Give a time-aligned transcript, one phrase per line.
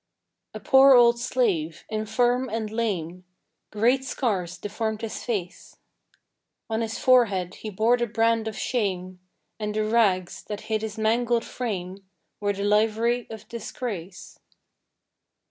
[0.55, 3.23] A poor old slave, infirm and lame;
[3.69, 5.75] Great scars deformed his face;
[6.71, 9.19] On his forehead he bore the brand of shame,
[9.59, 12.03] And the rags, that hid his mangled frame,
[12.39, 14.39] Were the livery of disgrace.